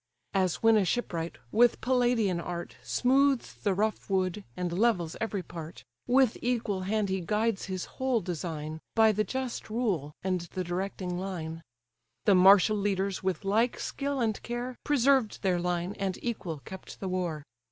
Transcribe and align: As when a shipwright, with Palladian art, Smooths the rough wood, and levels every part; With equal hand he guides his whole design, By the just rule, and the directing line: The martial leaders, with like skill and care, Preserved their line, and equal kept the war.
As 0.33 0.63
when 0.63 0.77
a 0.77 0.83
shipwright, 0.83 1.37
with 1.51 1.79
Palladian 1.79 2.39
art, 2.39 2.75
Smooths 2.81 3.53
the 3.53 3.75
rough 3.75 4.09
wood, 4.09 4.43
and 4.57 4.71
levels 4.73 5.15
every 5.21 5.43
part; 5.43 5.83
With 6.07 6.39
equal 6.41 6.81
hand 6.81 7.09
he 7.09 7.21
guides 7.21 7.65
his 7.65 7.85
whole 7.85 8.19
design, 8.19 8.79
By 8.95 9.11
the 9.11 9.23
just 9.23 9.69
rule, 9.69 10.13
and 10.23 10.41
the 10.55 10.63
directing 10.63 11.19
line: 11.19 11.61
The 12.25 12.33
martial 12.33 12.77
leaders, 12.77 13.21
with 13.21 13.45
like 13.45 13.79
skill 13.79 14.19
and 14.19 14.41
care, 14.41 14.75
Preserved 14.83 15.43
their 15.43 15.59
line, 15.59 15.93
and 15.99 16.17
equal 16.23 16.57
kept 16.65 16.99
the 16.99 17.07
war. 17.07 17.43